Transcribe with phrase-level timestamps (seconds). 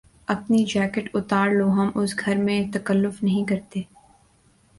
[0.27, 3.81] اپنی جیکٹ اتار لو۔ ہم اس گھر میں تکلف نہیں کرتے